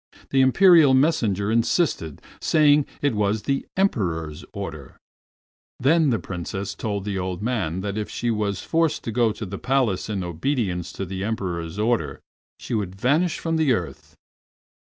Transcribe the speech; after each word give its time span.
The 0.31 0.41
Imperial 0.41 0.95
messenger 0.95 1.51
insisted, 1.51 2.23
saying 2.39 2.87
it 3.03 3.13
was 3.13 3.43
the 3.43 3.67
Emperor's 3.77 4.43
order. 4.51 4.97
Then 5.79 6.09
Princess 6.23 6.71
Moonlight 6.75 6.77
told 6.79 7.05
the 7.05 7.19
old 7.19 7.43
man 7.43 7.81
that 7.81 7.99
if 7.99 8.09
she 8.09 8.31
was 8.31 8.63
forced 8.63 9.03
to 9.03 9.11
go 9.11 9.31
to 9.31 9.45
the 9.45 9.59
Palace 9.59 10.09
in 10.09 10.23
obedience 10.23 10.91
to 10.93 11.05
the 11.05 11.23
Emperor's 11.23 11.77
order, 11.77 12.19
she 12.57 12.73
would 12.73 12.95
vanish 12.95 13.37
from 13.37 13.57
the 13.57 13.73
earth. 13.73 14.15